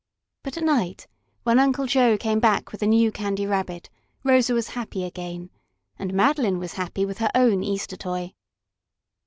[0.41, 1.05] But at night,
[1.43, 3.87] when Uncle Joe came back with a new Candy Rabbit,
[4.23, 5.51] Rosa was happy again.
[5.99, 8.33] And Madeline was happy with her own Easter toy.